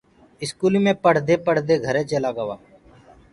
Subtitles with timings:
[0.43, 2.55] اسڪولي مي پڙهدي پڙهدي گھري چيلآ گوآ